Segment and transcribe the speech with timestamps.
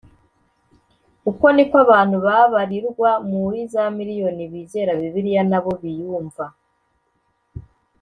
[1.29, 6.45] Uko ni ko abantu babarirwa muri za miriyoni bizera Bibiliya na bo biyumva